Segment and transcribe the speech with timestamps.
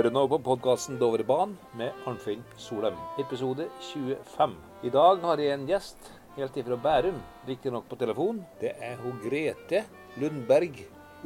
[0.00, 4.54] Hører nå på podkasten Dovrebanen med Arnfinn Solheim, episode 25.
[4.88, 6.06] I dag har jeg en gjest
[6.38, 8.38] helt ifra Bærum, riktignok på telefon.
[8.62, 9.82] Det er hun Grete
[10.16, 10.78] Lundberg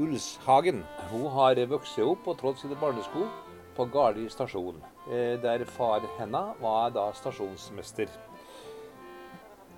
[0.03, 0.83] Ulshagen.
[1.13, 3.29] Hun har vokst opp og trådt sine barnesko
[3.77, 8.11] på Garli stasjon, eh, der far hennes var da stasjonsmester.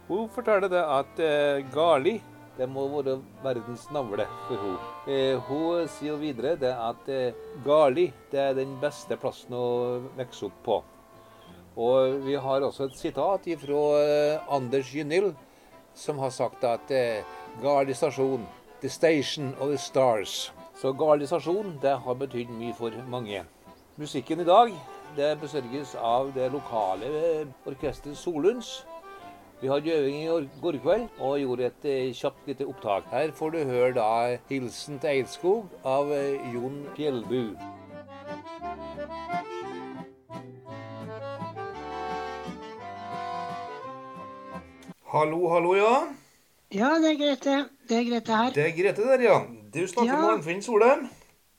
[0.09, 2.17] Hun forteller det at eh, Garli
[2.57, 4.91] det må være verdens navle for henne.
[5.09, 9.67] Eh, hun sier jo videre det at eh, Gali det er den beste plassen å
[10.17, 10.79] vokse opp på.
[11.77, 15.35] Og vi har også et sitat fra eh, Anders Gynild,
[15.95, 17.25] som har sagt at eh,
[17.63, 18.47] Garli stasjon,
[18.81, 20.51] the station of the stars.
[20.81, 23.45] Så Gali stasjon det har betydd mye for mange.
[23.97, 24.73] Musikken i dag
[25.17, 28.85] det besørges av det lokale eh, orkesteret Solunds.
[29.61, 30.27] Vi hadde øving i
[30.63, 33.05] går- kveld og gjorde et eh, kjapt lite opptak.
[33.11, 37.57] Her får du høre da 'Hilsen til Eidskog' av eh, Jon Fjellbu.
[45.13, 45.93] Hallo, hallo, ja.
[46.75, 47.57] Ja, det er Grete.
[47.89, 48.51] Det er Grete her.
[48.57, 49.39] Det er Grete der, ja.
[49.75, 50.21] Du snakker Ja.
[50.21, 51.09] med Arnfinn Solheim.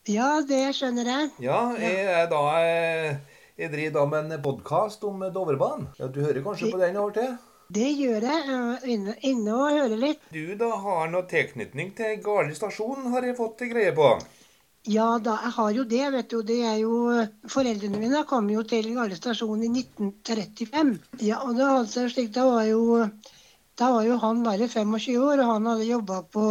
[0.08, 1.30] Ja, det skjønner jeg.
[1.42, 3.16] Ja, jeg er da eh,
[3.58, 5.88] Jeg driver da med en podkast om Dovrebanen.
[6.00, 7.38] Ja, du hører kanskje på den av og til?
[7.74, 8.44] Det gjør jeg.
[8.48, 10.28] Jeg Inne, inne og hører litt.
[10.32, 14.12] Du da har noe tilknytning til Garli stasjon, har jeg fått greie på.
[14.88, 16.38] Ja da, jeg har jo det, vet du.
[16.48, 16.94] Det er jo
[17.52, 20.94] Foreldrene mine kom jo til Garli stasjon i 1935.
[21.28, 23.04] Ja, og det hadde seg slik, da var jo
[23.78, 26.46] da var jo han bare 25 år, og han hadde jobba på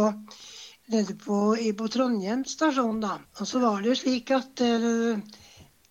[0.93, 1.39] nede på,
[1.79, 3.17] på Trondheim stasjon, da.
[3.39, 5.17] Og så var det jo slik at uh,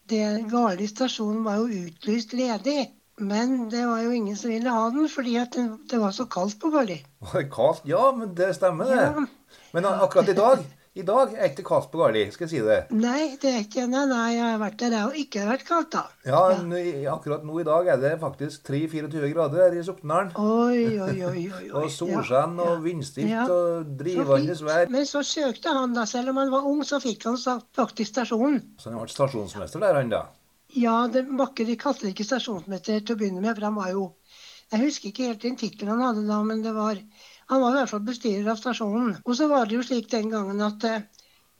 [0.08, 2.86] det Garli stasjon var jo utlyst ledig.
[3.18, 6.58] Men det var jo ingen som ville ha den, fordi at det, var så kaldt
[6.60, 6.98] på Bali.
[7.32, 7.86] Var kaldt?
[7.88, 9.06] Ja, men det stemmer, det.
[9.08, 9.26] Ja.
[9.72, 10.64] Men akkurat i dag
[10.96, 12.76] i dag er ikke kaldt på Garli, skal jeg si det.
[12.96, 15.90] Nei, det er ikke nei, nei, jeg har vært der, jeg har ikke vært kaldt,
[15.92, 16.04] da.
[16.24, 17.10] Ja, ja.
[17.12, 20.30] Akkurat nå i dag er det faktisk 3-24 grader her i Soknedalen.
[20.40, 21.42] Oi, oi, oi.
[21.58, 21.66] oi.
[21.82, 23.44] Og solskinn og vindstilt Ja.
[23.44, 24.88] og drivende vær.
[24.96, 27.36] Men så søkte han, da, selv om han var ung, så fikk han
[27.76, 28.62] faktisk stasjonen.
[28.80, 30.24] Så han ble stasjonsmester der, han da.
[30.74, 33.90] Ja, det Bakke de kalte det ikke stasjonsmester til å begynne med, for han var
[33.92, 34.06] jo
[34.72, 36.98] Jeg husker ikke helt den tittelen han hadde da, men det var
[37.50, 39.14] Han var i hvert fall bestyrer av stasjonen.
[39.24, 41.04] Og så var det jo slik den gangen at eh,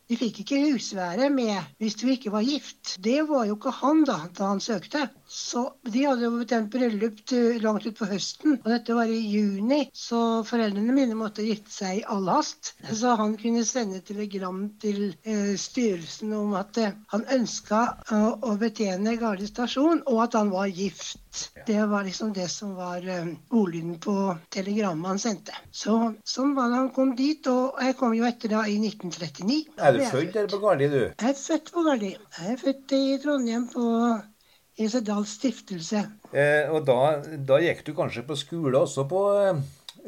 [0.07, 2.95] de fikk ikke husvære med hvis du ikke var gift.
[3.03, 5.09] Det var jo ikke han da, da han søkte.
[5.27, 7.33] Så de hadde jo bestemt bryllup
[7.65, 9.81] langt utpå høsten, og dette var i juni.
[9.91, 12.77] Så foreldrene mine måtte gifte seg i all hast.
[12.87, 18.55] Så han kunne sende telegram til eh, styrelsen om at eh, han ønska eh, å
[18.63, 21.26] betjene Garli stasjon, og at han var gift.
[21.67, 24.15] Det var liksom det som var eh, ordlyden på
[24.55, 25.57] telegrammet han sendte.
[25.71, 29.59] Så sånn var det han kom dit, og jeg kom jo etter da i 1939.
[29.77, 31.03] Er du født eller på Garli, du?
[31.09, 32.13] jeg er født på Gardi.
[32.39, 33.87] Jeg er født i Trondheim på
[34.77, 36.05] Esedals stiftelse.
[36.37, 37.01] Eh, og da,
[37.49, 39.61] da gikk du kanskje på skole også på eh,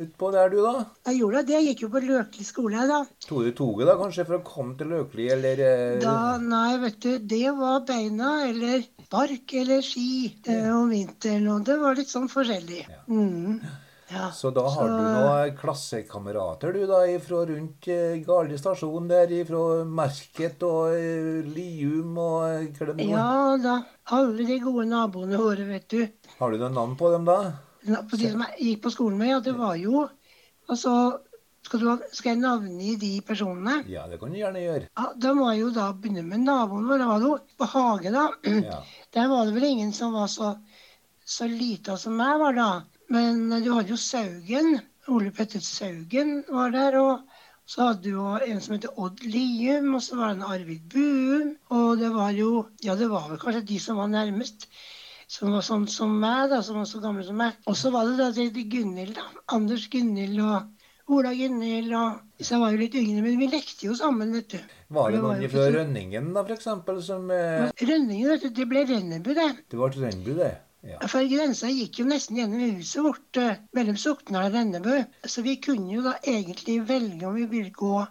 [0.04, 0.84] utpå der, du, da?
[1.08, 1.54] Jeg gjorde det.
[1.56, 3.00] Jeg gikk jo på Løkli skole da.
[3.26, 6.14] Tok du toget da kanskje for å komme til Løkli, eller eh, da.
[6.42, 10.08] Nei, vet du, det var beina eller bark eller ski
[10.46, 11.50] eh, om vinteren.
[11.54, 12.84] Og det var litt sånn forskjellig.
[13.10, 13.60] Mm.
[14.08, 14.30] Ja.
[14.32, 19.34] Så da har Så- du noen klassekamerater du da fra rundt eh, Garli stasjon der,
[19.44, 20.94] fra Merket og
[21.52, 23.08] Lium og hva det nå?
[23.10, 23.74] Ja da.
[24.16, 26.06] Alle de gode naboene våre, vet du.
[26.38, 27.38] Har du noen navn på dem da?
[28.10, 30.08] På de som jeg gikk på skolen med, ja, det var jo
[30.68, 30.92] Altså,
[31.64, 33.78] skal, du, skal jeg navngi de personene?
[33.88, 34.88] Ja, det kan du gjerne gjøre.
[35.00, 37.00] Ja, Da må jeg jo da begynne med naboen vår.
[37.00, 38.26] Det var jo på Hage, da.
[38.44, 38.82] Ja.
[39.16, 40.52] Der var det vel ingen som var så,
[41.24, 42.68] så lita som meg var da.
[43.08, 44.78] Men eh, du hadde jo Saugen.
[45.08, 46.98] Ole Petter Saugen var der.
[47.00, 47.24] Og
[47.68, 50.84] så hadde du jo en som heter Odd Lium, og så var det en Arvid
[50.92, 51.54] Buum.
[51.72, 54.68] Og det var jo Ja, det var vel kanskje de som var nærmest.
[55.28, 57.56] Som var sånn som meg, da, som var så gammel som meg.
[57.68, 59.26] Og så var det da de Gunhild, da.
[59.52, 63.96] Anders Gunhild og Ola Gunhild og jeg var jo litt yngre, men vi lekte jo
[63.98, 64.74] sammen, vet du.
[64.94, 69.32] Var det noen fra Rønningen da, eksempel, som eh, Rønningen, vet du, det ble Rennebu,
[69.36, 69.48] det.
[69.68, 70.52] Det ble Rennebu, det?
[70.86, 71.00] Ja.
[71.10, 73.40] For grensa gikk jo nesten gjennom huset vårt
[73.74, 74.94] mellom Sokndal og Rennebu.
[75.26, 78.04] Så vi kunne jo da egentlig velge om vi ville gå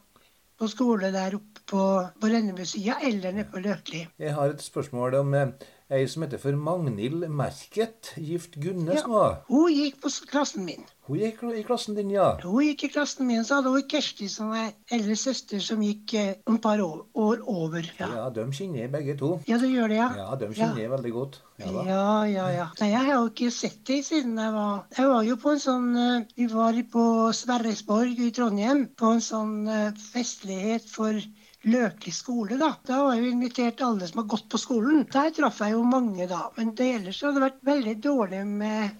[0.58, 1.86] på skole der oppe på,
[2.20, 4.04] på Rennebu-sida eller nede på Løkli.
[4.20, 9.08] Jeg har et spørsmål om eh, ei som heter for Magnhild Merket, gift Gunnes Ja.
[9.08, 9.24] nå.
[9.48, 10.84] Hun gikk på klassen min.
[11.08, 12.34] Hun gikk i klassen din, ja.
[12.44, 16.14] Hun gikk i klassen min, så hadde hun Kersti som er eldre søster, som gikk
[16.20, 17.88] eh, et par år, år over.
[18.00, 18.10] Ja.
[18.18, 18.30] Ja.
[18.36, 19.40] de kjenner jeg begge to.
[19.48, 20.10] ja, du gjør det, ja?
[20.18, 21.40] Ja, de kjenner jeg veldig godt.
[21.58, 21.72] Ja.
[21.88, 22.68] Ja, ja, ja.
[22.82, 25.64] Nei, jeg har jo ikke sett dem siden jeg var Jeg var jo på en
[25.64, 31.18] sånn eh, Vi var på Sverresborg i Trondheim på en sånn eh, festlighet for
[31.68, 32.70] Løkli skole, da.
[32.88, 35.04] Da var jo invitert alle som har gått på skolen.
[35.12, 36.46] Der traff jeg jo mange, da.
[36.58, 38.96] Men det ellers hadde det vært veldig dårlig med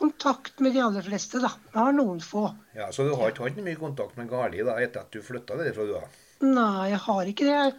[0.00, 1.50] kontakt med de aller fleste, da.
[1.74, 2.46] Jeg har noen få.
[2.74, 5.58] Ja, Så du har ikke hatt mye kontakt med Garli da, etter at du flytta
[5.60, 5.86] derfra?
[5.86, 6.02] du da?
[6.46, 7.58] Nei, jeg har ikke det.
[7.60, 7.74] Jeg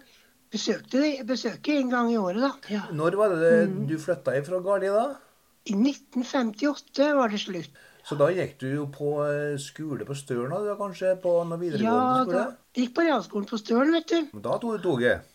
[0.52, 1.10] besøkte det.
[1.18, 2.52] Jeg besøker en gang i året, da.
[2.70, 2.82] Ja.
[2.92, 3.86] Når var det Mm.
[3.88, 5.06] du flytta fra Garli da?
[5.66, 7.70] I 1958 var det slutt.
[8.06, 11.14] Så da gikk du jo på eh, skole på Stølen, da, kanskje?
[11.22, 12.38] På noe videregående skole?
[12.38, 14.18] Ja, da gikk på realskolen på Stølen, vet du.
[14.32, 15.28] Men da tok du toget?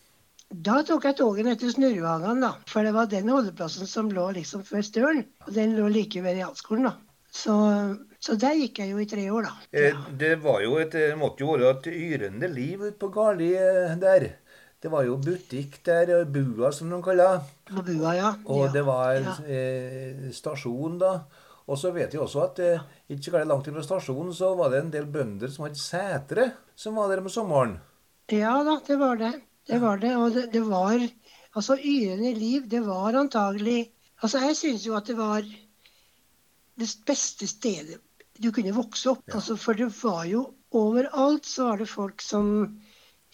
[0.48, 2.54] Da tok jeg toget ned til Snurrevangen, da.
[2.72, 5.26] For det var den holdeplassen som lå liksom før Stølen.
[5.48, 6.96] Og den lå like ved realskolen, da.
[7.38, 7.54] Så,
[8.24, 9.56] så der gikk jeg jo i tre år, da.
[9.76, 10.04] Ja.
[10.20, 14.30] det var jo et, måtte jo være et yrende liv ute på Garli eh, der.
[14.82, 17.84] Det var jo butikk der, eh, bua som de kaller det.
[17.84, 18.32] Bua, ja.
[18.46, 18.72] Og ja.
[18.76, 19.36] det var ja.
[19.48, 21.14] eh, stasjon, da.
[21.68, 24.82] Og så vet jeg også at eh, ikke veldig langt fra stasjonen så var det
[24.82, 26.50] en del bønder som hadde setre,
[26.80, 27.76] som var der om sommeren.
[28.32, 29.34] Ja da, det var det.
[29.68, 30.14] Det var det.
[30.16, 31.00] Og det, det var
[31.58, 33.88] Altså, yrende liv, det var antagelig
[34.22, 35.46] Altså, jeg syns jo at det var
[36.78, 38.00] det beste stedet
[38.38, 39.26] du kunne vokse opp.
[39.34, 40.44] Altså, for det var jo
[40.78, 42.50] overalt så var det folk som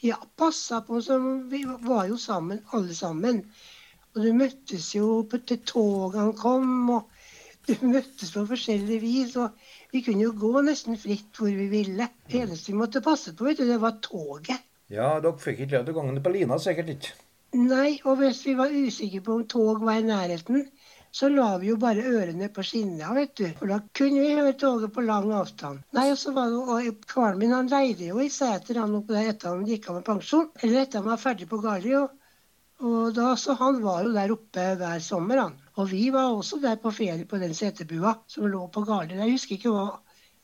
[0.03, 1.01] ja, passa på.
[1.01, 3.43] Som vi var jo sammen, alle sammen.
[4.13, 7.12] Og du møttes jo på, til togene kom, og
[7.67, 9.35] du møttes på forskjellig vis.
[9.41, 12.09] Og vi kunne jo gå nesten fritt hvor vi ville.
[12.29, 14.65] Det eneste vi måtte passe på, vet du, det var toget.
[14.93, 17.13] Ja, dere fikk ikke lov til å gange på lina, sikkert ikke.
[17.53, 20.65] Nei, og hvis vi var usikre på om tog var i nærheten,
[21.13, 23.45] så la vi jo bare ørene på skinna, vet du.
[23.59, 25.83] For da kunne vi høre toget på lang avstand.
[25.93, 29.13] Nei, og så var det, og Karen min han leide jo i seter han oppe
[29.13, 30.49] der etter han gikk av med pensjon.
[30.61, 31.93] Eller etter han var ferdig på Garli.
[31.99, 32.17] Og,
[32.81, 35.59] og da, så han var jo der oppe hver sommer, han.
[35.77, 39.15] Og vi var også der på ferie på den setebua som lå på Garli.
[39.17, 39.85] Jeg husker ikke hva,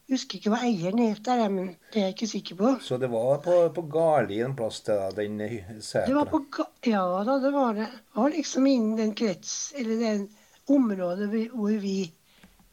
[0.10, 2.72] husker ikke hva eieren het der, men det er jeg ikke sikker på.
[2.82, 6.16] Så det var på, på Garli en plass til den Det setra.
[6.18, 6.42] var på
[6.90, 7.90] Ja da, det var det.
[7.94, 10.26] Det var liksom innen den krets, eller den
[10.70, 11.98] området hvor vi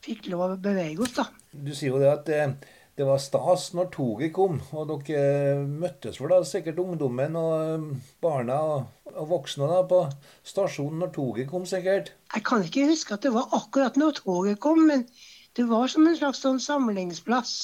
[0.07, 1.27] fikk lov å bevege oss, da.
[1.53, 2.29] Du sier jo det at
[2.97, 7.89] det, var stas når toget kom, og dere møttes vel da sikkert ungdommen og
[8.25, 8.85] barna og,
[9.31, 10.03] voksne da på
[10.45, 12.13] stasjonen når toget kom, sikkert.
[12.35, 15.07] Jeg kan ikke huske at det var akkurat når toget kom, men
[15.57, 17.55] det var som en slags sånn samlingsplass.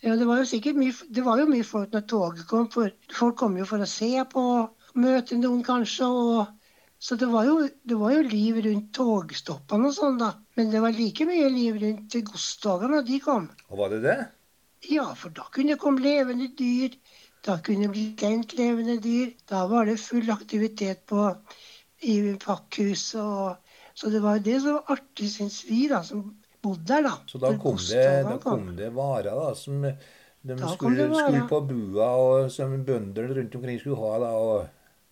[0.00, 2.92] Ja, det var jo sikkert mye, det var jo mye folk når toget kom, for
[3.12, 4.44] folk kom jo for å se på,
[4.98, 6.56] møte noen kanskje, og
[7.00, 10.34] så det var, jo, det var jo liv rundt togstoppene og sånn, da.
[10.58, 13.46] Men det var like mye liv rundt godstogene når de kom.
[13.70, 14.18] Og var det det?
[14.88, 16.96] Ja, for da kunne det komme levende dyr.
[17.44, 19.32] Da kunne det bli kjent levende dyr.
[19.48, 21.28] Da var det full aktivitet på,
[22.02, 23.20] i pakkhuset.
[23.20, 23.56] Og,
[23.94, 26.24] så det var det som var artig, syns vi, da, som
[26.62, 27.06] bodde der.
[27.08, 27.14] da.
[27.26, 32.10] Så da kom det, da kom det varer da, som de skulle, skulle på bua,
[32.16, 34.18] og som bøndene rundt omkring skulle ha.
[34.24, 34.68] da, og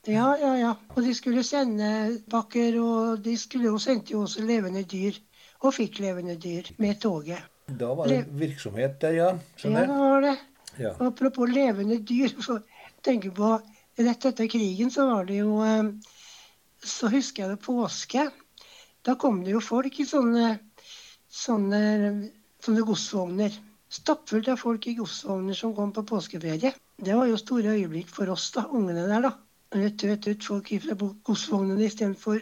[0.09, 0.75] Ja, ja, ja.
[0.95, 5.19] Og de skulle sende pakker, og de skulle jo sendte jo også levende dyr.
[5.67, 7.43] Og fikk levende dyr med toget.
[7.69, 9.33] Da var det virksomhet der, ja.
[9.61, 9.85] Skjønner?
[9.85, 10.37] Ja, det var det.
[10.79, 10.93] Ja.
[11.09, 12.63] Apropos levende dyr, for
[13.05, 13.59] tenker på
[13.99, 15.89] Rett etter krigen så var det jo eh,
[16.79, 18.29] Så husker jeg det påske.
[19.03, 20.53] Da kom det jo folk i sånne
[21.29, 21.81] sånne,
[22.65, 23.57] sånne godsvogner.
[23.93, 26.73] Stappfullt av folk i godsvogner som kom på påskeferie.
[26.99, 29.35] Det var jo store øyeblikk for oss, da, ungene der, da.
[29.75, 30.97] Når det tøt ut folk fra
[31.29, 32.41] godsvognene istedenfor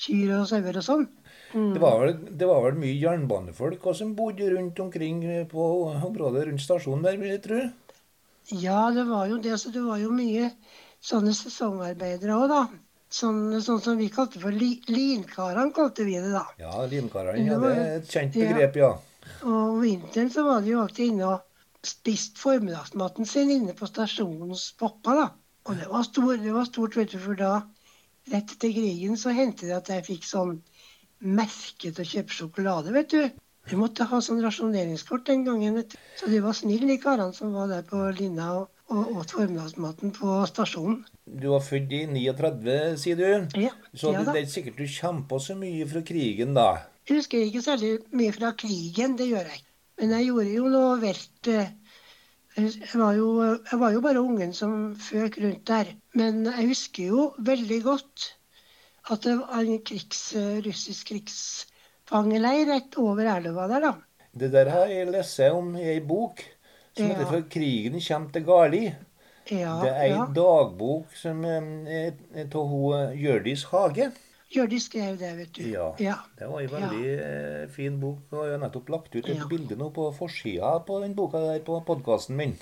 [0.00, 1.06] kyr og sauer og sånn.
[1.54, 5.20] Det var, vel, det var vel mye jernbanefolk også som bodde rundt omkring
[5.50, 7.60] på området rundt stasjonen der, vil jeg tro.
[8.50, 9.54] Ja, det var jo det.
[9.62, 10.50] Så det var jo mye
[11.04, 12.62] sånne sesongarbeidere òg, da.
[13.14, 16.42] Sånn, sånn som vi kalte for li, linkarene, kalte vi det da.
[16.58, 17.44] Ja, limkarene.
[17.46, 18.90] Ja, Det er et kjent begrep, ja.
[19.44, 23.86] Og om vinteren så var de jo alltid inne og spist formiddagsmaten sin inne på
[23.86, 25.28] stasjonens pappa, da.
[25.68, 27.52] Og det var, stor, det var stort, vet du, for da,
[28.32, 30.58] rett etter krigen, så hendte det at jeg fikk sånn
[31.24, 33.42] merke til å kjøpe sjokolade, vet du.
[33.70, 36.00] Du måtte ha sånn rasjoneringskort den gangen, vet du.
[36.20, 40.12] Så de var snille, de karene som var der på linja og, og åt formiddagsmaten
[40.16, 40.98] på stasjonen.
[41.24, 43.62] Du var født i 39, sier du.
[43.62, 46.68] Ja, Så ja det, er ikke sikkert du kjempa så mye fra krigen, da.
[47.08, 49.72] Jeg husker ikke særlig mye fra krigen, det gjør jeg ikke.
[50.00, 51.72] Men jeg gjorde jo noe velt eh,
[52.58, 54.72] Jeg var jo, jeg var jo bare ungen som
[55.08, 55.92] føk rundt der.
[56.18, 58.28] Men jeg husker jo veldig godt
[59.10, 60.22] at det var en krigs,
[60.64, 63.94] russisk krigsfangeleir rett over elva der, da.
[64.34, 66.40] Det der har jeg lest om i ei bok
[66.96, 67.42] som heter Ja.
[67.50, 68.94] krigen kjem til gali'.
[69.50, 70.26] Ja, Det er ei ja.
[70.26, 74.12] dagbok som eh, er av hun Hjørdis Hage.
[74.54, 75.62] Hjørdis skrev det, vet du.
[75.68, 75.90] Ja.
[76.00, 76.14] ja.
[76.38, 78.22] Det var ei veldig eh, fin bok.
[78.32, 81.60] Og jeg har nettopp lagt ut et bilde nå på forsida på den boka der
[81.66, 82.56] på podkasten min.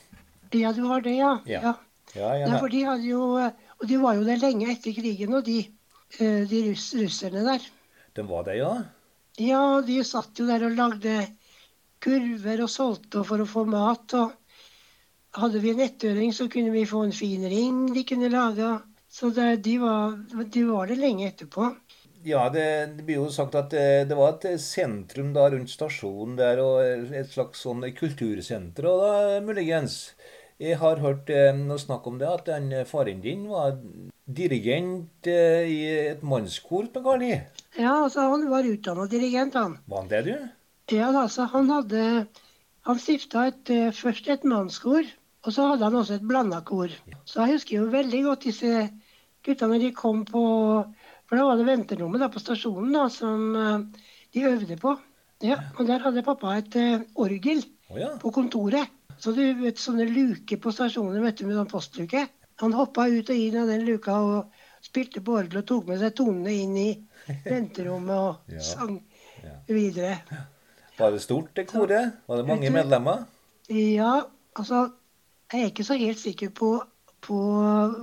[0.53, 1.37] Ja, du har det, ja.
[1.47, 1.77] Ja.
[2.17, 2.33] ja.
[2.49, 5.45] Nei, for de hadde jo eh, Og de var jo der lenge etter krigen, og
[5.47, 5.71] de, eh,
[6.19, 7.71] de russ, russerne der.
[8.17, 8.73] Den var det, ja?
[9.41, 11.17] Ja, de satt jo der og lagde
[12.03, 14.15] kurver og solgte for å få mat.
[14.19, 14.33] Og
[15.39, 18.75] hadde vi en ettøring, så kunne vi få en fin ring de kunne lage.
[19.13, 20.17] Så det, de, var,
[20.49, 21.71] de var det lenge etterpå.
[22.25, 22.67] Ja, det,
[22.97, 27.11] det blir jo sagt at det, det var et sentrum da rundt stasjonen der, og
[27.19, 30.15] et slags sånn kultursenter og da, muligens.
[30.63, 33.75] Jeg har hørt eh, noe snakk om det, at den eh, faren din var
[34.37, 35.79] dirigent eh, i
[36.13, 37.33] et mannskor på Garli.
[37.79, 39.79] Ja, altså Han var utdanna dirigent, han.
[39.87, 40.97] Var han det, du?
[40.97, 42.27] Ja, altså, han hadde
[42.83, 45.07] Han stifta et, eh, først et mannskor,
[45.47, 46.91] og så hadde han også et blanda kor.
[47.25, 48.89] Så jeg husker jo veldig godt disse
[49.47, 50.43] gutta når de kom på
[51.31, 54.97] For da var det venterommet da på stasjonen da, som eh, de øvde på.
[55.43, 56.77] Ja, Og der hadde pappa et
[57.19, 58.13] orgel oh, ja.
[58.21, 58.91] på kontoret.
[59.19, 62.27] Så du vet sånne luker på stasjonen vet du, med sånn postluke.
[62.61, 64.51] Han hoppa ut og inn av den luka og
[64.83, 66.89] spilte på orgelet og tok med seg tonene inn i
[67.45, 68.61] venterommet og Ja.
[68.61, 69.01] sang
[69.43, 69.57] Ja.
[69.69, 70.19] videre.
[70.99, 72.13] Var det stort, det koret?
[72.29, 73.25] Var det mange du- medlemmer?
[73.69, 74.93] Ja, altså
[75.53, 76.83] Jeg er ikke så helt sikker på,
[77.21, 77.35] på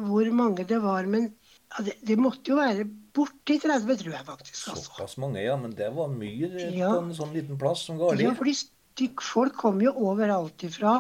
[0.06, 1.34] hvor mange det var, men
[1.78, 4.70] ja, det, det måtte jo være borti 30, tror jeg faktisk.
[4.70, 4.84] altså.
[4.86, 5.56] Såpass mange, ja.
[5.58, 8.24] Men det var mye på en sånn liten plass som Garli.
[8.24, 8.46] Ja, for
[9.22, 11.00] folk kom jo overalt ifra.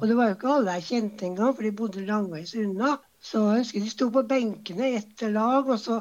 [0.00, 2.96] Og det var jo ikke alle jeg kjente engang, for de bodde langveis unna.
[3.22, 6.00] Så jeg husker de sto på benkene i ett lag, og så,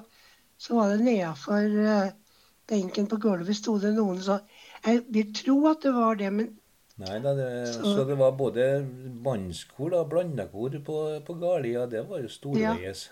[0.57, 2.11] så var det nedafor uh,
[2.69, 4.19] benken på gulvet sto det noen.
[4.21, 4.39] Så
[4.85, 6.53] jeg vil tro at det var det, men
[6.95, 8.65] Nei da, det, så, Så- det var både
[9.23, 13.09] mannskor og blandakor på, på Garli, og det var jo storveies.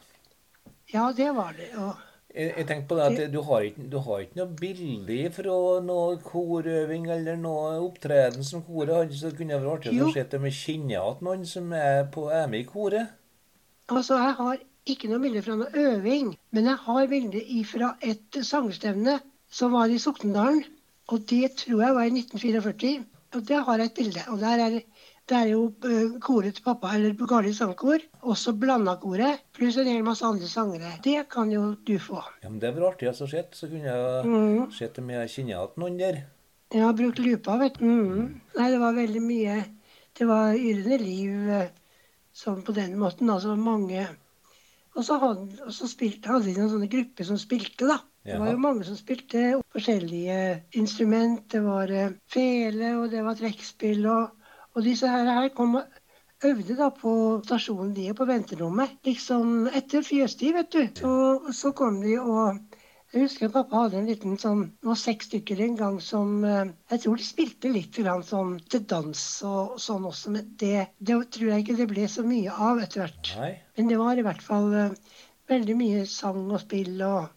[0.94, 1.68] ja, det var det.
[1.76, 1.96] Og
[2.34, 5.58] Jeg, jeg tenkte på det at du har ikke, du har ikke noe bilde fra
[5.86, 10.24] noe korøving eller noe opptreden som koret hadde, så det kunne vært artig å se
[10.32, 13.14] det med kinnet at noen som er, på, er med i koret.
[13.94, 18.42] Altså, jeg har ikke noe bilde fra noe øving, men jeg har bilde fra et
[18.42, 19.20] sangstevne
[19.54, 20.64] som var i Soknedalen.
[21.14, 23.04] Og det tror jeg var i 1944.
[23.34, 24.22] Og der har jeg et bilde.
[24.32, 24.80] Og der er,
[25.30, 28.02] det er jo eh, koret til pappa, eller Bugali sangkor.
[28.28, 30.90] Også Blandakoret, pluss en hel masse andre sangere.
[31.06, 32.20] Det kan jo du få.
[32.44, 34.72] Ja, men det var artig å se, så kunne jeg Mm.
[34.76, 36.26] sett det med kinnet at noen der.
[36.74, 37.86] Jeg har brukt lupa, vet du.
[37.86, 38.42] Mm.
[38.58, 39.64] Nei, det var veldig mye
[40.14, 41.70] Det var yrende liv eh,
[42.34, 43.30] sånn på den måten.
[43.30, 44.08] Altså mange
[44.96, 47.98] Og så hadde, og så spilte, hadde de noen sånne grupper som spilte, da.
[48.24, 51.48] Det var jo mange som spilte forskjellige instrument.
[51.50, 54.06] Det var eh, fele, og det var trekkspill.
[54.06, 54.30] Og,
[54.74, 55.84] og disse her, her kom og
[56.44, 57.16] øvde da på
[57.46, 58.98] stasjonen de er på venterommet.
[59.06, 60.88] Liksom etter fjøstid, vet du.
[61.00, 61.14] Så,
[61.56, 62.60] så kom de og
[63.14, 66.72] jeg husker pappa hadde en liten sånn Det var seks stykker en gang som eh,
[66.90, 71.20] Jeg tror de spilte litt grann sånn til dans og sånn også, men det, det
[71.36, 73.34] tror jeg ikke det ble så mye av etter hvert.
[73.78, 74.98] Men det var i hvert fall eh,
[75.54, 77.30] veldig mye sang og spill og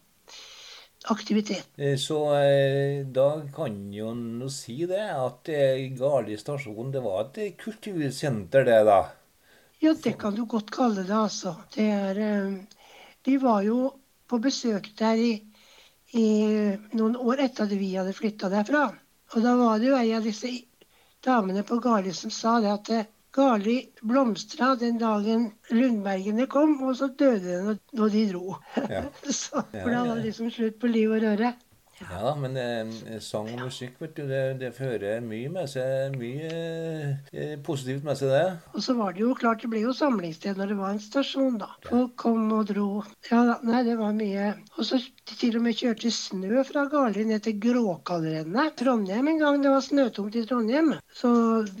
[1.15, 1.67] aktivitet.
[1.77, 7.25] Eh, Så eh, da kan jo en si det at eh, Garli stasjon det var
[7.25, 8.99] et kultursenter, det da.
[9.79, 11.55] Ja, det kan du godt kalle det, altså.
[11.73, 12.19] Det er
[13.25, 13.91] vi var jo
[14.27, 15.31] på besøk der i,
[16.13, 16.25] i
[16.99, 18.85] noen år etter at vi hadde flytta derfra.
[19.35, 20.51] Og da var det jo ei av disse
[21.27, 22.93] damene på Garli som sa det at
[23.37, 28.57] Garli blomstra den dagen Lundbergene kom, og så døde den når, de dro.
[28.89, 29.03] Ja.
[29.39, 31.53] så, for da var det liksom slutt på liv og røre.
[32.03, 36.51] Ja, men eh, sang og musikk, vet du, det, det fører mye med seg, mye
[37.33, 38.73] eh, positivt med seg, det.
[38.77, 41.57] Og så var det jo klart, det ble jo samlingssted når det var en stasjon,
[41.61, 41.71] da.
[41.87, 42.89] Folk kom og dro.
[43.31, 44.51] Ja da, nei, det var mye.
[44.77, 45.01] Og så
[45.37, 48.77] til og med kjørte snø fra Garli ned til Gråkallrennet.
[48.79, 49.59] Trondheim en gang.
[49.63, 50.93] Det var snøtungt i Trondheim.
[51.17, 51.31] Så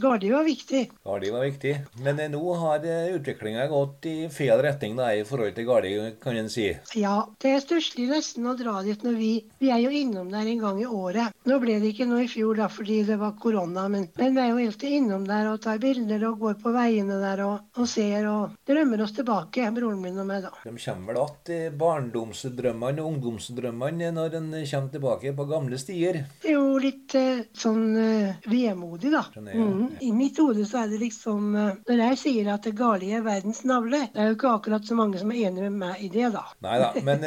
[0.01, 0.83] Garli var viktig.
[1.05, 1.75] Garli var viktig.
[2.03, 5.93] Men eh, nå har eh, utviklinga gått i feil retning da, i forhold til Garli,
[6.23, 6.71] kan en si.
[6.97, 9.31] Ja, det er stusslig nesten å dra dit når vi
[9.61, 11.35] Vi er jo innom der en gang i året.
[11.47, 14.43] Nå ble det ikke noe i fjor da fordi det var korona, men, men vi
[14.43, 17.89] er jo alltid innom der og tar bilder og går på veiene der og, og
[17.89, 20.51] ser og drømmer oss tilbake, broren min og meg, da.
[20.63, 26.21] De kommer vel att, barndomsdrømmene og ungdomsdrømmene, når en kommer tilbake på gamle stier.
[26.41, 29.23] Det er jo litt eh, sånn eh, vemodig, da.
[29.31, 29.63] Skjønner jeg.
[29.63, 29.89] Mhm.
[30.07, 33.25] I mitt hode så er det liksom eh, Når jeg sier at det gale er
[33.25, 36.11] verdens navle, det er jo ikke akkurat så mange som er enig med meg i
[36.13, 36.45] det, da.
[36.65, 37.23] Nei da, men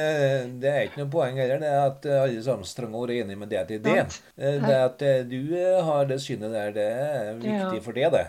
[0.61, 3.51] det er ikke noe poeng heller, det er at alle sammen å være enig med
[3.51, 3.97] deg til det.
[4.39, 8.13] Eh, Det at eh, du eh, har det synet der, det er viktig for deg,
[8.13, 8.27] det.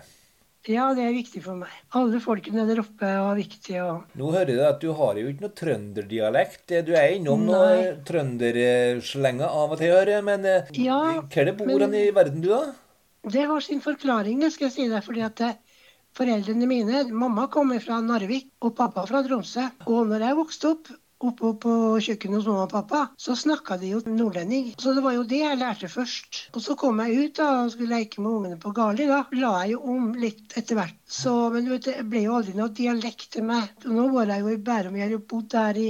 [0.70, 1.70] Ja, det er viktig for meg.
[1.98, 3.82] Alle folkene der oppe var viktige.
[3.82, 6.68] og Nå hører jeg at du har jo ikke noe trønderdialekt.
[6.86, 7.56] Du er innom Nei.
[7.56, 10.24] noe trønderslenger av og til, hører jeg.
[10.28, 10.46] Men
[10.78, 12.74] Ja, hvor er bor men- han i verden, du, da?
[13.26, 15.04] Det har sin forklaring, det skal jeg si deg.
[15.04, 15.58] fordi at det,
[16.18, 19.70] foreldrene mine Mamma kommer fra Narvik og pappa fra Tromsø.
[19.88, 20.88] Og når jeg vokste opp
[21.30, 21.74] oppe på
[22.04, 24.72] kjøkkenet hos mamma og pappa, så snakka de jo nordlending.
[24.82, 26.42] Så det var jo det jeg lærte først.
[26.56, 29.08] Og så kom jeg ut da, og skulle leke med ungene på Garli.
[29.10, 30.98] Da la jeg jo om litt etter hvert.
[31.22, 33.70] Så, men du vet, det ble jo aldri noe dialekt til meg.
[33.86, 34.98] Nå bor jeg jo i Bærum.
[35.00, 35.90] Jeg har jo bodd der i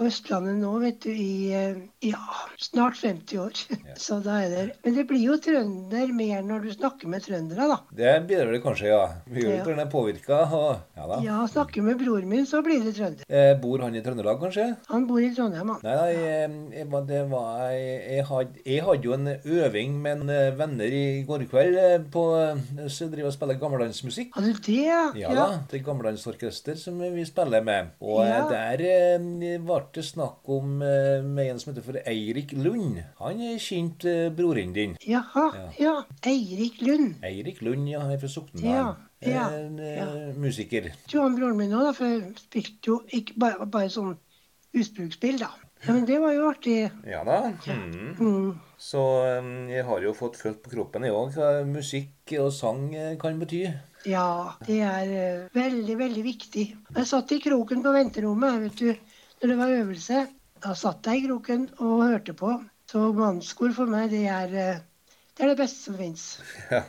[0.00, 1.76] på Østlandet nå, vet du, i eh,
[2.08, 2.20] ja,
[2.56, 3.58] snart 50 år.
[4.00, 7.66] Så da er det Men det blir jo trønder mer når du snakker med trøndere,
[7.68, 7.76] da.
[7.92, 9.02] Det blir det kanskje, ja.
[9.28, 10.38] Vi gjør jo den påvirka.
[10.48, 11.18] og- Ja da.
[11.24, 13.24] Ja, snakker med broren min, så blir det trønder.
[13.28, 14.66] Eh, Bor han i Trøndelag, kanskje?
[14.88, 15.80] Han bor i Trondheim, han.
[15.84, 19.28] Nei, nei jeg, jeg, det var, jeg, jeg, hadde, jeg hadde jo en
[19.60, 23.60] øving med en eh, venner i går kveld eh, på eh, Så driver og spiller
[23.60, 24.32] gammeldansmusikk.
[24.38, 25.02] Hadde du det, ja?
[25.26, 27.92] Ja da, det er gammeldagsorkester som vi spiller med.
[28.00, 28.42] Og eh, Ja.
[28.48, 29.60] der eh,
[29.94, 33.00] ble snakk om eh, med en som heter for Eirik Lund.
[33.20, 34.96] Han er kjent eh, broren din.
[35.06, 35.46] Jaha,
[35.80, 35.94] ja.
[36.26, 37.18] Eirik Lund.
[37.26, 38.68] Eirik Lund, ja, han er fra Sokndal.
[38.70, 38.84] Ja,
[39.26, 40.08] ja, En eh, ja.
[40.40, 40.90] musiker.
[41.10, 44.14] Du han broren min òg, da, for jeg spilte jo ikke bare, bare sånn
[44.76, 45.50] husbruksspill, da.
[45.80, 46.90] Ja, Men det var jo artig.
[47.08, 47.38] Ja da.
[47.64, 48.16] Mhm.
[48.20, 48.50] Mm.
[48.80, 52.90] Så eh, jeg har jo fått følt på kroppen, jeg òg, hva musikk og sang
[52.94, 53.64] eh, kan bety.
[54.08, 56.66] Ja, det er eh, veldig, veldig viktig.
[56.96, 59.09] Jeg satt i kroken på venterommet vet du,
[59.40, 60.26] når det var øvelse.
[60.60, 62.52] Da satt jeg i kroken og hørte på.
[62.90, 64.80] Så mannskor for meg, det er, eh,
[65.38, 66.24] det er det beste som fins.
[66.68, 66.82] ja,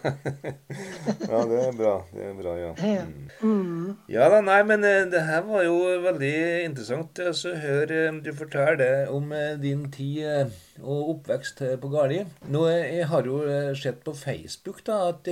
[1.48, 1.94] det er bra.
[2.12, 2.72] Det er bra, ja.
[2.98, 3.06] Ja.
[3.40, 3.94] Mm.
[4.12, 6.34] Ja da, nei, men eh, det her var jo veldig
[6.66, 7.94] interessant altså, hør
[8.26, 9.32] du fortelle om
[9.62, 12.26] din tid og oppvekst på Garli.
[12.52, 13.40] Nå, Jeg har jo
[13.78, 15.32] sett på Facebook da, at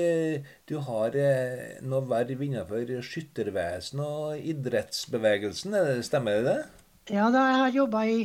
[0.70, 1.20] du har
[1.82, 5.76] noe verv innenfor skyttervesen og idrettsbevegelsen.
[6.06, 6.60] Stemmer det?
[7.10, 8.18] Ja, da jeg har jobba i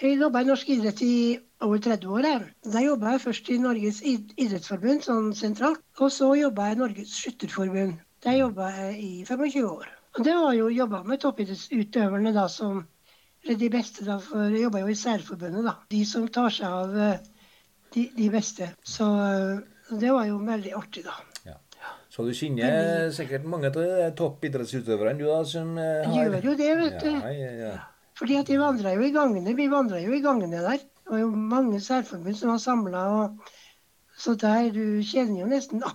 [0.00, 2.24] i norsk idrett i over 30 år.
[2.24, 2.44] Jeg.
[2.72, 5.82] Da jobba jeg først i Norges idrettsforbund, sånn sentralt.
[6.00, 7.98] Og så jobba jeg i Norges skytterforbund.
[8.24, 9.90] Der jobba jeg i 25 år.
[10.16, 12.86] Og det var jo jobba med toppidrettsutøverne da som
[13.40, 15.72] Eller de beste, da, for jeg jobba jo i særforbundet, da.
[15.88, 17.22] De som tar seg av eh,
[17.94, 18.66] de, de beste.
[18.84, 21.14] Så eh, det var jo veldig artig, da.
[22.10, 26.70] Så du kjenner sikkert mange av toppidrettsutøverne du da, som eh, har Gjør jo det,
[26.82, 27.08] vet du.
[27.14, 27.72] Ja, ja, ja.
[28.20, 29.56] Fordi at de vandra jo i gangene.
[29.56, 30.82] Vi vandra jo i gangene der.
[30.84, 33.04] Det var jo mange særforbund som var samla.
[34.20, 35.94] Så der du kjenner jo nesten da.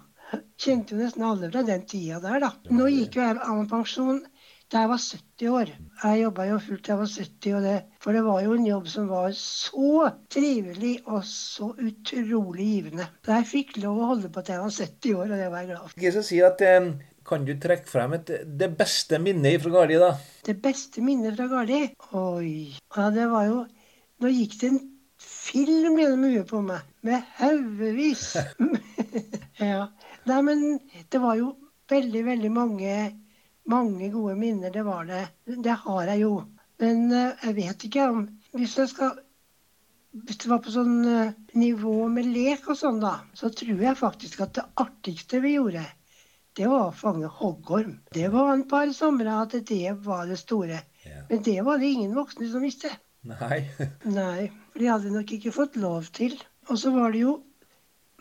[0.57, 2.49] Kjente jo nesten alle fra den tida der, da.
[2.73, 4.23] Nå gikk jo jeg av med pensjon
[4.73, 5.71] da jeg var 70 år.
[6.01, 8.65] Jeg jobba jo fullt til jeg var 70, og det, for det var jo en
[8.65, 13.05] jobb som var så trivelig og så utrolig givende.
[13.21, 15.61] Så jeg fikk lov å holde på til jeg var 70 år, og det var
[15.61, 16.01] jeg glad for.
[16.07, 16.89] Jeg skal si at eh,
[17.25, 20.11] Kan du trekke frem et, det beste minnet fra Garli, da?
[20.45, 21.79] Det beste minnet fra Gali?
[22.13, 22.75] Oi.
[22.93, 23.63] Ja, det var jo
[24.21, 24.83] Nå gikk det en
[25.19, 28.29] film gjennom huet på meg, med haugevis.
[29.59, 29.89] ja.
[30.29, 30.61] Nei, men
[31.11, 31.49] det var jo
[31.91, 32.93] veldig, veldig mange,
[33.67, 34.71] mange gode minner.
[34.71, 35.25] Det var det.
[35.49, 36.31] Det har jeg jo.
[36.79, 38.23] Men eh, jeg vet ikke om
[38.55, 39.19] Hvis jeg skal
[40.15, 43.99] hvis det var på sånn eh, nivå med lek og sånn, da, så tror jeg
[43.99, 45.83] faktisk at det artigste vi gjorde,
[46.55, 47.97] det var å fange hoggorm.
[48.15, 50.79] Det var en par somre at det var det store.
[51.03, 51.23] Ja.
[51.29, 52.91] Men det var det ingen voksne som visste.
[53.27, 53.65] Nei.
[54.19, 56.37] Nei, for de hadde nok ikke fått lov til.
[56.69, 57.35] Og så var det jo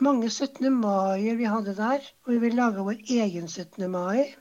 [0.03, 0.66] mange 17.
[0.75, 2.03] maier vi hadde der.
[2.27, 3.87] Og vi ville lage vår egen 17.
[3.92, 4.33] mai.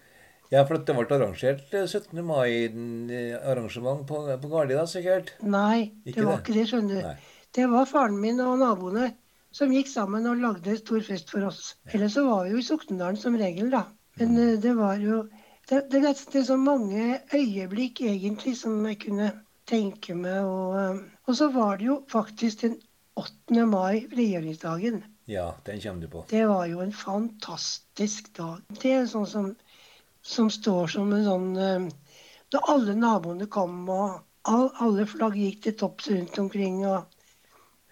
[0.54, 2.20] Ja, for det ble arrangert eh, 17.
[2.26, 5.32] mai-arrangement på, på Gardi da, sikkert?
[5.42, 6.44] Nei, Ikke det var det?
[6.44, 7.08] ikke det, skjønner du.
[7.08, 7.16] Nei.
[7.54, 9.12] Det var faren min og naboene
[9.54, 11.74] som gikk sammen og lagde stor fest for oss.
[11.94, 13.86] Ellers så var vi jo i Soknedalen som regel, da.
[14.20, 15.24] Men eh, det var jo
[15.64, 19.30] Det, det er nesten så mange øyeblikk egentlig som jeg kunne
[19.70, 20.42] tenke meg.
[20.44, 22.76] Og, eh, og så var det jo faktisk den
[23.16, 23.64] 8.
[23.72, 25.04] mai, frigjøringsdagen.
[25.32, 26.26] Ja, den kommer du på.
[26.30, 28.60] Det var jo en fantastisk dag.
[28.82, 29.50] Det er sånn som,
[30.20, 31.88] som står som en sånn eh,
[32.52, 36.84] Da alle naboene kom, og alle flagg gikk til topps rundt omkring.
[36.86, 37.13] og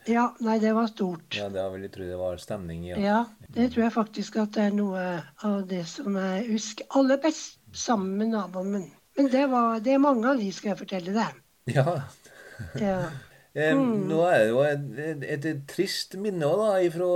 [0.09, 1.35] Ja, nei, det var stort.
[1.37, 2.93] Ja, det vil jeg tro det var stemning i.
[2.93, 3.01] Ja.
[3.01, 3.19] Ja,
[3.53, 5.03] det tror jeg faktisk at det er noe
[5.45, 8.87] av det som jeg husker aller best, sammen med naboen min.
[9.17, 11.43] Men det, var, det er mange av de, skal jeg fortelle deg.
[11.77, 11.99] ja.
[12.79, 13.01] Ja.
[13.51, 14.05] Eh, Mm.
[14.07, 17.07] Nå er det jo et, et, et trist minne også, da, fra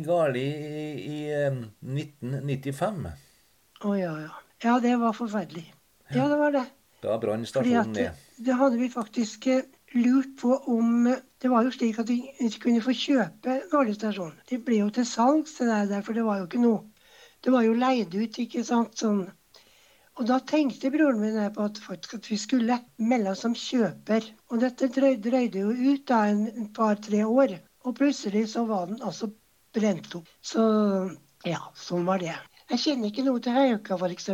[0.00, 3.10] Garli i, i eh, 1995.
[3.84, 4.38] Å ja, ja.
[4.64, 5.66] Ja, det var forferdelig.
[6.14, 6.64] Ja, det var det.
[7.02, 8.24] Da at stasjonen ned.
[8.46, 11.06] det hadde vi faktisk eh, lurt på om
[11.42, 14.34] Det var jo slik at de ikke kunne få kjøpe Garli stasjon.
[14.48, 16.82] De ble jo til salgs, for det var jo ikke noe
[17.42, 18.94] Det var jo leid ut, ikke sant.
[18.98, 19.24] sånn.
[20.20, 24.28] Og da tenkte broren min på at, at vi skulle melde oss som kjøper.
[24.52, 27.56] Og dette drøyde, jo ut da en, par-tre år.
[27.82, 29.32] Og plutselig så var den altså
[29.74, 30.28] brent opp.
[30.44, 30.62] Så
[31.48, 32.36] ja, sånn var det.
[32.70, 34.28] Jeg kjenner ikke noe til Høyøka f.eks.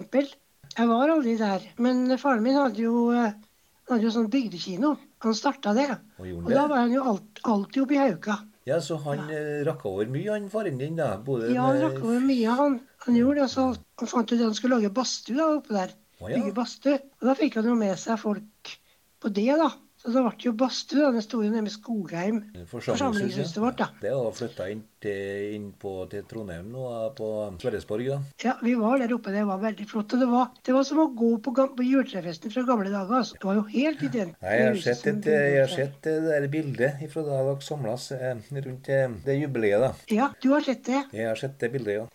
[0.77, 1.64] Jeg var aldri der.
[1.79, 4.97] Men faren min hadde jo, hadde jo sånn bygdekino.
[5.25, 5.89] Han starta det.
[6.19, 8.39] Og Og da var han jo alt, alltid oppe i Hauka.
[8.69, 9.41] Ja, så han ja.
[9.67, 11.15] rakk over mye, han faren din, da.
[11.25, 12.79] Både Ja, han rakk over mye, han.
[13.07, 15.95] Han gjorde det, så han fant ut at han skulle lage badstue oppe der.
[16.19, 16.37] Å, ja.
[16.37, 16.99] Bygge badstue.
[17.21, 18.75] Og da fikk han jo med seg folk
[19.23, 19.71] på det, da.
[19.99, 21.09] Så da ble det jo badstue.
[21.15, 22.37] Den sto jo nede ved Skogheim.
[22.71, 23.89] Forsamlingshuset vårt, da.
[24.03, 27.31] Det var flytta inn, til, inn på, til Trondheim nå, eh, på
[27.63, 28.07] Sverresborg.
[28.13, 28.19] da.
[28.45, 29.35] Ja, vi var der oppe.
[29.35, 30.15] Det var veldig flott.
[30.15, 33.17] Og det var, det var som å gå på, på juletrefesten fra gamle dager.
[33.23, 33.41] altså.
[33.41, 34.39] Det var jo helt identisk.
[34.45, 38.09] Nei, jeg har sett, et, jeg har sett det der bildet fra da dere samles
[38.15, 39.83] eh, rundt eh, det jubileet.
[39.83, 39.93] da.
[40.15, 41.05] Ja, du har sett det?
[41.13, 42.09] Jeg har sett det bildet, ja.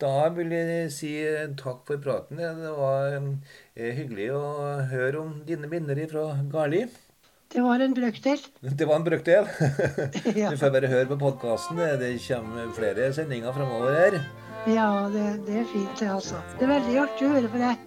[0.00, 2.40] Da vil jeg si eh, takk for praten.
[2.40, 4.44] Det var eh, hyggelig å
[4.90, 6.82] høre om dine minner fra Garli.
[7.56, 8.40] Det var en brøkdel.
[8.60, 9.46] Det var en brøkdel.
[10.52, 11.78] Du får bare høre på podkasten.
[12.02, 14.18] Det kommer flere sendinger framover her.
[14.68, 16.42] Ja, det, det er fint, det, altså.
[16.58, 17.86] Det er veldig artig å høre på deg.